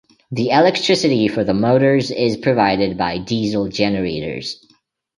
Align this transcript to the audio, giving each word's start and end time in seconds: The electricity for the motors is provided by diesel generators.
The 0.31 0.49
electricity 0.49 1.27
for 1.27 1.43
the 1.43 1.53
motors 1.53 2.09
is 2.09 2.35
provided 2.35 2.97
by 2.97 3.19
diesel 3.19 3.67
generators. 3.69 4.65